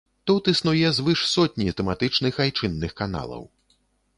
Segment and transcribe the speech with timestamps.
[0.29, 3.43] Тут існуе звыш сотні тэматычных айчынных каналаў.